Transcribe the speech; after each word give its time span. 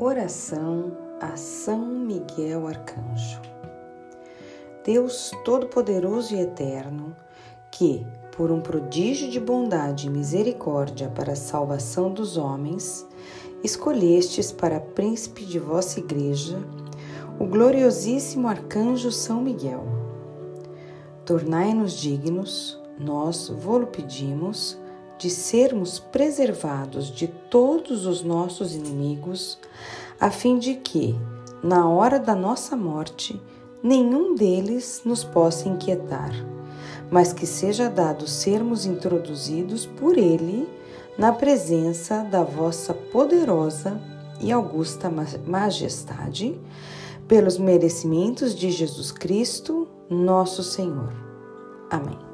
Oração 0.00 0.96
a 1.20 1.36
São 1.36 1.84
Miguel 1.84 2.68
Arcanjo. 2.68 3.42
Deus 4.84 5.32
Todo-Poderoso 5.44 6.36
e 6.36 6.40
Eterno, 6.40 7.16
que, 7.68 8.06
por 8.36 8.52
um 8.52 8.60
prodígio 8.60 9.28
de 9.28 9.40
bondade 9.40 10.06
e 10.06 10.10
misericórdia 10.10 11.08
para 11.08 11.32
a 11.32 11.36
salvação 11.36 12.14
dos 12.14 12.36
homens, 12.36 13.04
escolhestes 13.64 14.52
para 14.52 14.78
príncipe 14.78 15.44
de 15.44 15.58
vossa 15.58 15.98
Igreja 15.98 16.58
o 17.40 17.44
gloriosíssimo 17.44 18.46
Arcanjo 18.46 19.10
São 19.10 19.42
Miguel. 19.42 19.84
Tornai-nos 21.24 21.94
dignos, 21.94 22.80
nós 23.00 23.48
vô-lo 23.48 23.88
pedimos, 23.88 24.78
de 25.18 25.28
sermos 25.28 25.98
preservados 25.98 27.10
de 27.10 27.26
todos 27.26 28.06
os 28.06 28.22
nossos 28.22 28.74
inimigos, 28.74 29.58
a 30.20 30.30
fim 30.30 30.58
de 30.58 30.74
que, 30.74 31.14
na 31.62 31.88
hora 31.88 32.18
da 32.18 32.34
nossa 32.34 32.76
morte, 32.76 33.40
nenhum 33.82 34.34
deles 34.34 35.02
nos 35.04 35.24
possa 35.24 35.68
inquietar, 35.68 36.32
mas 37.10 37.32
que 37.32 37.46
seja 37.46 37.90
dado 37.90 38.26
sermos 38.28 38.86
introduzidos 38.86 39.84
por 39.84 40.16
Ele 40.16 40.68
na 41.18 41.32
presença 41.32 42.22
da 42.22 42.44
vossa 42.44 42.94
poderosa 42.94 44.00
e 44.40 44.52
augusta 44.52 45.10
majestade, 45.44 46.58
pelos 47.26 47.58
merecimentos 47.58 48.54
de 48.54 48.70
Jesus 48.70 49.10
Cristo, 49.10 49.88
nosso 50.08 50.62
Senhor. 50.62 51.12
Amém. 51.90 52.27